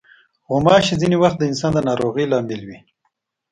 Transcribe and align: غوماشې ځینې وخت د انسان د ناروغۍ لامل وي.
غوماشې 0.51 0.95
ځینې 1.01 1.17
وخت 1.23 1.37
د 1.39 1.43
انسان 1.51 1.71
د 1.75 1.79
ناروغۍ 1.89 2.25
لامل 2.27 2.61
وي. 2.67 2.77